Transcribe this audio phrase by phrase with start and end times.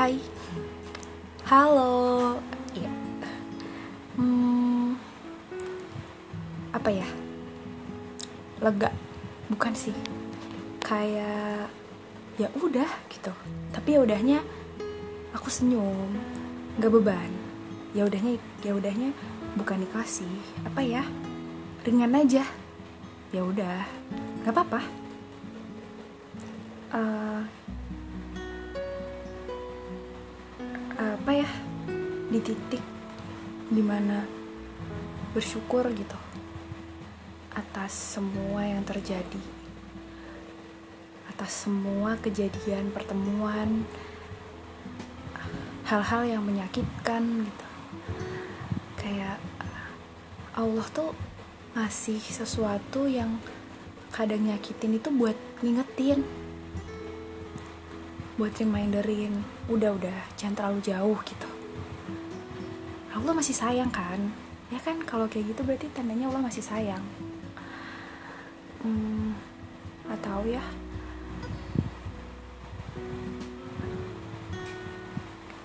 [0.00, 0.16] Hai,
[1.44, 2.40] halo,
[2.72, 2.88] iya,
[4.16, 4.96] hmm,
[6.72, 7.04] apa ya?
[8.64, 8.88] Lega,
[9.52, 9.92] bukan sih?
[10.80, 11.68] Kayak
[12.40, 13.28] ya udah gitu.
[13.76, 14.40] Tapi ya udahnya
[15.36, 16.16] aku senyum,
[16.80, 17.28] nggak beban.
[17.92, 19.12] Ya udahnya, ya udahnya
[19.52, 20.32] bukan dikasih,
[20.64, 21.04] apa ya?
[21.84, 22.48] Ringan aja.
[23.36, 23.84] Ya udah,
[24.48, 24.80] nggak apa-apa.
[26.88, 27.40] Eh,
[31.20, 31.50] apa ya
[32.32, 32.80] di titik
[33.68, 34.24] di mana
[35.36, 36.16] bersyukur gitu
[37.52, 39.42] atas semua yang terjadi
[41.28, 43.84] atas semua kejadian pertemuan
[45.90, 47.66] hal-hal yang menyakitkan gitu.
[48.96, 49.42] Kayak
[50.56, 51.12] Allah tuh
[51.76, 53.42] ngasih sesuatu yang
[54.08, 56.24] kadang nyakitin itu buat ngingetin
[58.40, 61.44] buat reminderin udah udah jangan terlalu jauh gitu.
[63.12, 64.32] Allah masih sayang kan?
[64.72, 67.04] Ya kan kalau kayak gitu berarti tandanya Allah masih sayang.
[68.80, 69.36] Hmm,
[70.24, 70.64] tahu ya.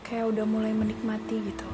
[0.00, 1.68] Kayak udah mulai menikmati gitu.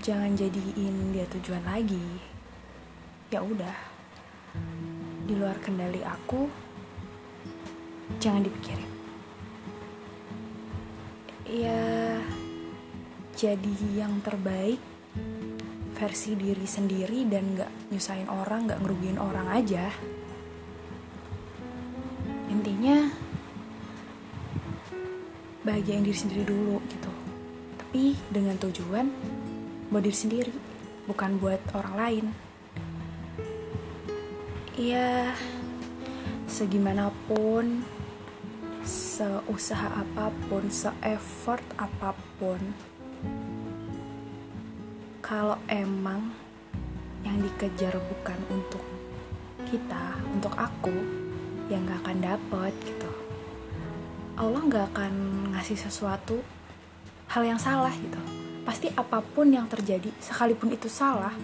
[0.00, 2.24] Jangan jadiin dia tujuan lagi.
[3.28, 3.76] Ya udah
[5.28, 6.67] di luar kendali aku
[8.16, 8.90] jangan dipikirin.
[11.48, 12.16] Ya
[13.36, 14.80] jadi yang terbaik
[15.98, 19.92] versi diri sendiri dan gak nyusahin orang gak ngerugiin orang aja.
[22.48, 23.12] Intinya
[25.66, 27.12] bahagiain diri sendiri dulu gitu.
[27.76, 29.06] Tapi dengan tujuan
[29.92, 30.54] buat diri sendiri
[31.08, 32.26] bukan buat orang lain.
[34.78, 35.34] Ya
[36.46, 37.82] segimanapun
[39.18, 42.62] seusaha apa pun se-effort apa pun
[45.18, 46.30] kalau emang
[47.26, 48.84] yang dikejar bukan untuk
[49.66, 50.94] kita untuk aku
[51.66, 53.10] yang gak akan dapet gitu.
[54.38, 55.14] Allah gak akan
[55.50, 56.38] ngasih sesuatu
[57.34, 58.22] hal yang salah gitu.
[58.62, 61.34] Pasti apa pun yang terjadi sekalipun itu salah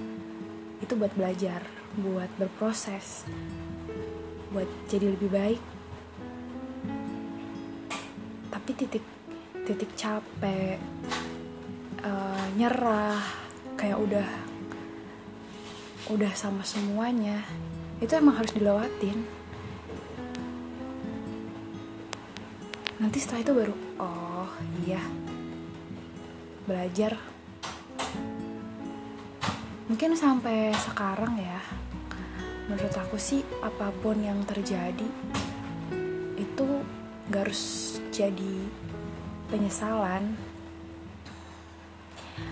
[0.79, 1.65] itu buat belajar
[1.95, 3.27] buat berproses
[4.53, 5.74] buat jadi lebih baik
[8.65, 9.05] tapi titik
[9.69, 10.81] titik capek
[12.01, 13.21] uh, nyerah
[13.77, 14.25] kayak udah
[16.09, 17.45] udah sama semuanya
[18.01, 19.21] itu emang harus dilewatin.
[23.05, 24.49] Nanti setelah itu baru oh
[24.89, 25.05] iya
[26.65, 27.21] belajar.
[29.93, 31.61] Mungkin sampai sekarang ya
[32.73, 35.05] menurut aku sih apa pun yang terjadi
[36.41, 36.69] itu
[37.33, 38.57] gak harus jadi
[39.49, 40.37] penyesalan.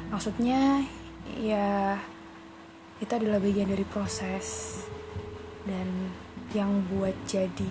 [0.09, 0.85] Maksudnya
[1.41, 1.99] ya
[3.03, 4.81] itu adalah bagian dari proses.
[5.63, 6.11] Dan
[6.57, 7.69] yang buat jadi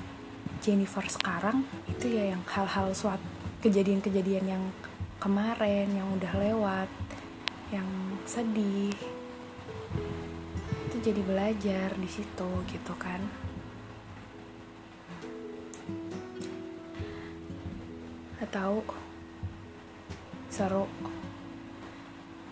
[0.61, 3.23] Jennifer sekarang itu ya yang hal-hal suatu
[3.61, 4.63] kejadian-kejadian yang
[5.21, 6.89] kemarin yang udah lewat
[7.73, 7.87] yang
[8.25, 8.93] sedih.
[10.89, 13.50] Itu jadi belajar di situ gitu kan
[18.51, 18.83] atau
[20.51, 20.83] seru.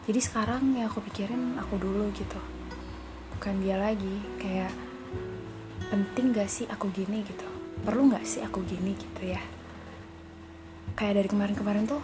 [0.07, 2.39] Jadi sekarang ya aku pikirin aku dulu gitu.
[3.35, 4.71] Bukan dia lagi kayak
[5.91, 7.43] penting gak sih aku gini gitu?
[7.83, 9.43] Perlu gak sih aku gini gitu ya?
[10.95, 11.99] Kayak dari kemarin-kemarin tuh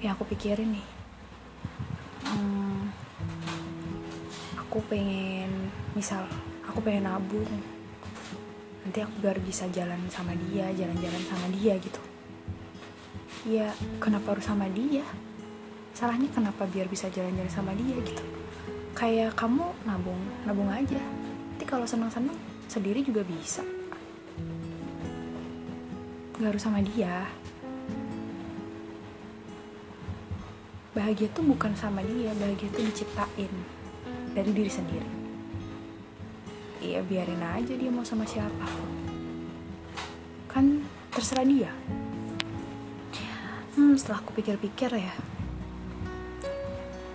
[0.00, 0.86] yang aku pikirin nih.
[2.24, 2.88] Hmm,
[4.56, 6.24] aku pengen misal
[6.64, 7.52] aku pengen nabung.
[8.88, 12.13] Nanti aku biar bisa jalan sama dia jalan-jalan sama dia gitu
[13.44, 13.68] ya
[14.00, 15.04] kenapa harus sama dia?
[15.92, 18.24] Salahnya kenapa biar bisa jalan-jalan sama dia gitu?
[18.96, 20.98] Kayak kamu nabung nabung aja.
[20.98, 22.34] Nanti kalau senang-senang
[22.66, 23.62] sendiri juga bisa.
[26.40, 27.28] Gak harus sama dia.
[30.96, 33.52] Bahagia tuh bukan sama dia bahagia tuh diciptain
[34.32, 35.10] dari diri sendiri.
[36.80, 38.66] Iya biarin aja dia mau sama siapa.
[40.48, 41.70] Kan terserah dia
[43.74, 45.14] hmm setelah aku pikir-pikir ya.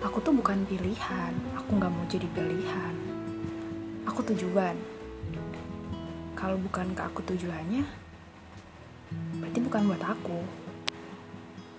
[0.04, 1.32] Aku tuh bukan pilihan.
[1.56, 2.94] Aku nggak mau jadi pilihan.
[4.04, 4.76] Aku tujuan.
[6.36, 7.84] Kalau bukan ke aku tujuannya
[9.40, 10.40] berarti bukan buat aku.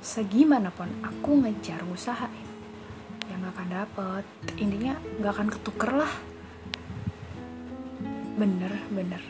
[0.02, 2.50] Segimanapun aku ngejar usahain
[3.30, 4.24] yang gak akan dapet.
[4.58, 6.14] Intinya gak akan ketuker lah.
[8.36, 9.22] Bener bener.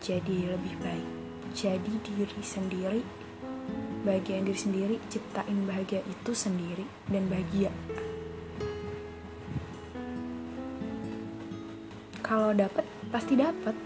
[0.00, 1.22] Jadi lebih baik
[1.52, 3.21] jadi diri sendiri
[4.02, 7.70] bahagian diri sendiri ciptain bahagia itu sendiri dan bahagia.
[12.22, 13.76] Kalau dapat pasti dapat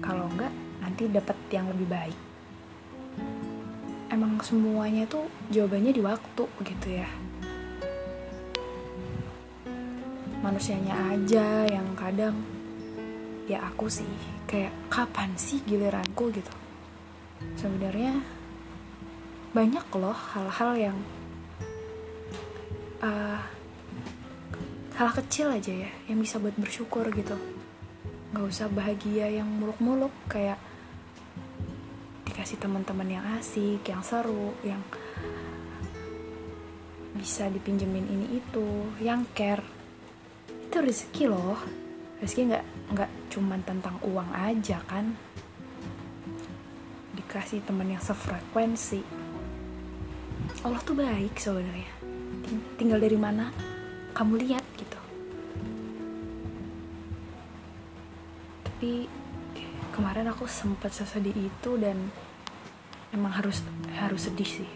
[0.00, 2.18] kalau enggak nanti dapat yang lebih baik.
[4.08, 7.08] Emang semuanya tuh jawabannya di waktu gitu ya.
[10.40, 12.40] Manusianya aja yang kadang
[13.50, 14.08] ya aku sih
[14.48, 16.32] kayak kapan sih giliranku?
[16.32, 16.52] gitu.
[17.58, 18.37] Sebenarnya
[19.48, 20.98] banyak loh hal-hal yang
[23.00, 23.40] uh,
[24.98, 27.38] hal kecil aja ya yang bisa buat bersyukur gitu.
[28.34, 30.60] Nggak usah bahagia yang muluk-muluk kayak
[32.28, 34.84] dikasih teman-teman yang asik yang seru yang
[37.16, 38.66] bisa dipinjemin ini itu
[39.00, 39.64] yang care.
[40.68, 41.56] Itu rezeki loh.
[42.20, 45.16] Rezeki nggak nggak cuman tentang uang aja kan.
[47.16, 49.17] Dikasih teman yang sefrekuensi
[50.66, 51.86] Allah tuh baik sebenarnya.
[52.74, 53.54] Tinggal dari mana
[54.10, 54.98] kamu lihat gitu.
[58.66, 59.06] Tapi
[59.94, 62.10] kemarin aku sempat sesedih itu dan
[63.14, 63.62] emang harus
[63.94, 64.70] harus sedih sih.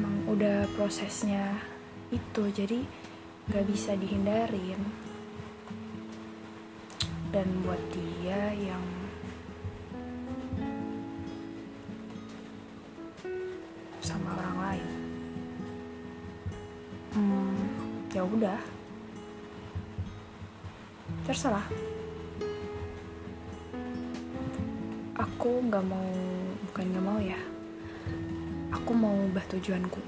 [0.00, 1.60] Emang udah prosesnya
[2.08, 2.80] itu jadi
[3.52, 4.80] nggak bisa dihindarin.
[7.28, 9.01] Dan buat dia yang
[14.12, 14.88] sama orang lain.
[17.16, 17.56] Hmm,
[18.12, 18.60] ya udah.
[21.24, 21.64] Terserah.
[25.16, 26.12] Aku nggak mau
[26.68, 27.40] bukan nggak mau ya.
[28.76, 30.00] Aku mau ubah tujuanku.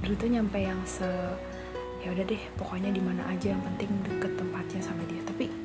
[0.00, 1.08] Dulu tuh nyampe yang se
[2.04, 5.20] ya udah deh pokoknya di mana aja yang penting deket tempatnya sama dia.
[5.24, 5.63] Tapi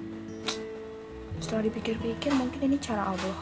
[1.50, 3.42] setelah dipikir-pikir mungkin ini cara Allah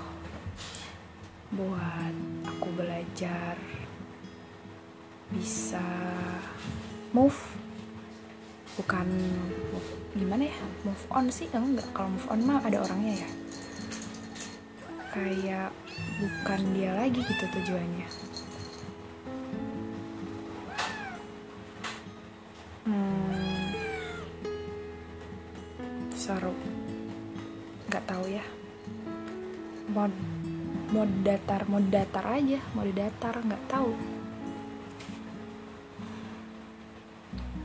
[1.51, 2.15] buat
[2.47, 3.59] aku belajar
[5.27, 5.83] bisa
[7.11, 7.35] move.
[8.79, 9.11] Bukan
[9.75, 10.55] move gimana ya?
[10.87, 11.83] Move on sih enggak.
[11.91, 13.29] Kalau move on mah ada orangnya ya.
[15.11, 15.75] Kayak
[16.23, 18.26] bukan dia lagi gitu tujuannya
[27.87, 28.43] nggak tahu ya.
[29.91, 30.11] Mau
[30.87, 33.91] mau datar mau datar aja mau datar nggak tahu.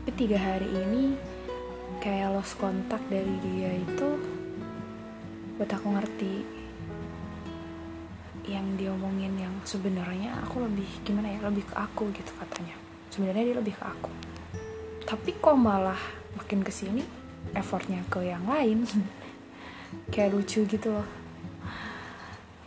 [0.03, 1.15] Tapi tiga hari ini
[2.03, 4.09] kayak lost kontak dari dia itu
[5.55, 6.35] buat aku ngerti
[8.51, 12.75] yang dia omongin yang sebenarnya aku lebih gimana ya lebih ke aku gitu katanya.
[13.15, 14.11] Sebenarnya dia lebih ke aku.
[15.07, 15.99] Tapi kok malah
[16.35, 17.07] makin ke sini
[17.55, 18.83] effortnya ke yang lain
[20.13, 21.09] kayak lucu gitu loh.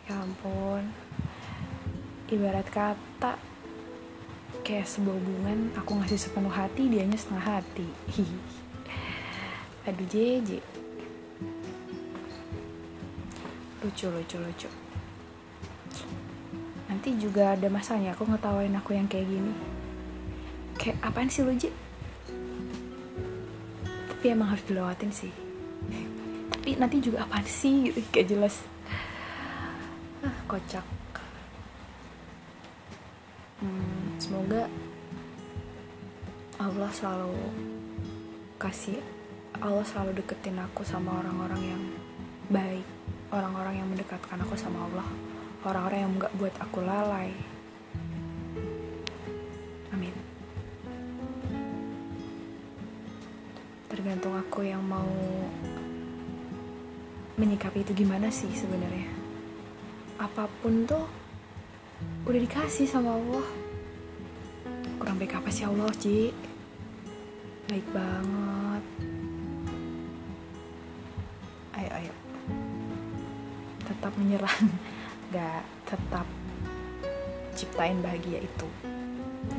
[0.09, 0.89] Ya ampun.
[2.29, 3.37] Ibarat kata
[4.65, 7.87] kayak sebuah hubungan aku ngasih sepenuh hati dianya setengah hati.
[9.89, 10.59] Aduh jeje
[13.85, 14.69] lucu lucu lucu.
[16.89, 19.53] Nanti juga ada masanya aku ngetawain aku yang kayak gini.
[20.81, 21.69] Kayak apaan sih lu Je?
[24.25, 25.29] tapi emang harus dilewatin sih
[26.65, 27.77] tapi nanti juga apaan sih?
[27.93, 28.65] Gitu kayak jelas.
[30.25, 30.81] Ah kocak.
[33.61, 34.65] Hmm, semoga
[36.57, 37.37] Allah selalu
[38.57, 38.97] kasih
[39.61, 41.83] Allah selalu deketin aku sama orang-orang yang
[42.49, 42.85] baik
[43.29, 45.05] orang-orang yang mendekatkan aku sama Allah
[45.69, 47.29] orang-orang yang nggak buat aku lalai.
[49.93, 50.17] Amin.
[53.85, 55.13] Tergantung aku yang mau
[57.35, 59.11] menyikapi itu gimana sih sebenarnya?
[60.15, 61.03] Apa pun tuh
[62.23, 63.47] udah dikasih sama Allah.
[64.95, 66.31] Kurang baik apa sih Allah Ci?
[67.67, 68.83] Baik banget.
[71.75, 72.13] Ayo ayo.
[73.83, 74.65] Tetap menyerang.
[75.35, 76.27] Gak tetap
[77.51, 78.67] ciptain bahagia itu.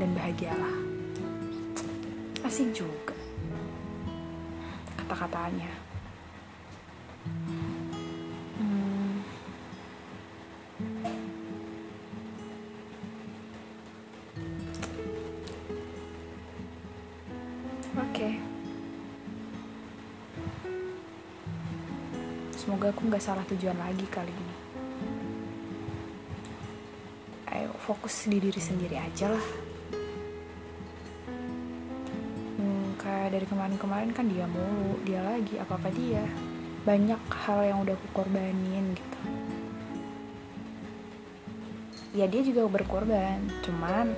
[0.00, 0.76] Dan bahagialah.
[2.40, 3.12] Asik juga.
[4.96, 5.86] Kata-katanya
[23.06, 24.54] nggak salah tujuan lagi kali ini.
[27.54, 29.46] Ayo fokus di diri sendiri aja lah.
[32.98, 36.26] Kayak dari kemarin-kemarin kan dia mulu dia lagi apa apa dia.
[36.82, 39.18] Banyak hal yang udah aku korbanin gitu.
[42.18, 44.10] Ya dia juga berkorban cuman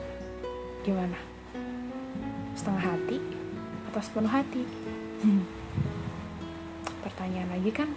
[0.88, 1.20] gimana?
[2.56, 3.20] Setengah hati
[3.92, 4.64] atau sepenuh hati?
[7.04, 7.92] Pertanyaan lagi kan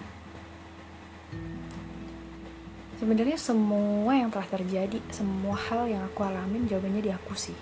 [3.01, 7.57] sebenarnya semua yang telah terjadi semua hal yang aku alamin jawabannya di aku sih.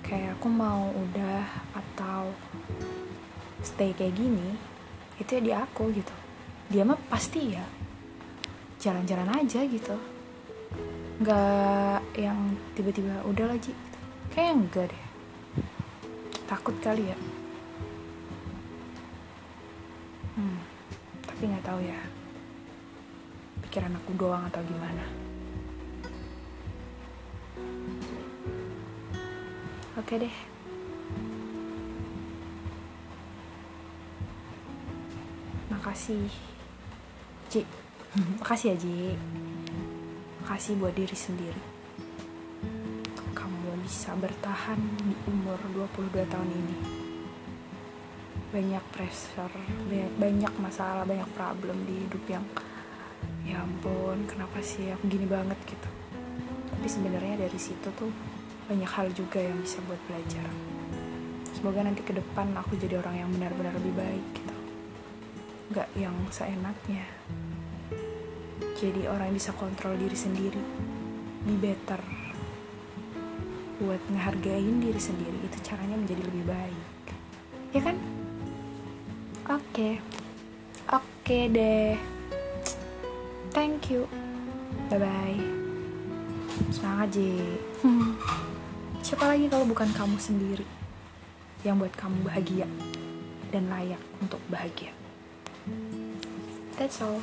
[0.00, 1.44] Kayak aku mau udah
[1.76, 2.32] atau
[3.60, 4.56] stay kayak gini
[5.20, 6.16] itu ya di aku gitu.
[6.72, 7.60] Dia mah pasti ya
[8.80, 9.96] jalan-jalan aja gitu.
[11.20, 13.98] Nggak yang tiba-tiba udah lagi gitu.
[14.32, 15.04] kayak enggak deh.
[16.48, 17.16] Takut kali ya
[24.14, 25.04] doang atau gimana?
[29.94, 30.36] Oke deh.
[35.70, 36.26] Makasih
[37.46, 37.62] Ji.
[38.42, 39.14] Makasih ya Ji.
[40.42, 41.62] Makasih buat diri sendiri.
[43.38, 46.76] Kamu bisa bertahan di umur 22 tahun ini.
[48.50, 49.54] Banyak pressure
[49.86, 52.44] banyak, banyak masalah banyak problem di hidup yang
[53.44, 55.88] ya ampun kenapa sih aku gini banget gitu?
[56.72, 58.08] Tapi sebenarnya dari situ tuh
[58.64, 60.48] banyak hal juga yang bisa buat belajar.
[61.52, 64.56] Semoga nanti ke depan aku jadi orang yang benar-benar lebih baik gitu.
[65.72, 67.04] Nggak yang seenaknya.
[68.80, 70.64] Jadi orang yang bisa kontrol diri sendiri.
[71.44, 72.00] Be better
[73.84, 75.38] buat ngehargain diri sendiri.
[75.44, 77.02] Itu caranya menjadi lebih baik.
[77.76, 77.96] Ya kan?
[79.44, 79.60] Oke.
[79.72, 79.94] Okay.
[80.88, 82.13] oke okay deh
[83.54, 84.10] thank you.
[84.90, 85.54] Bye bye
[86.70, 87.30] semangat Ji.
[89.04, 90.66] Siapa lagi kalau bukan kamu sendiri
[91.66, 92.68] yang buat kamu bahagia
[93.50, 94.94] dan layak untuk bahagia?
[96.78, 97.22] That's all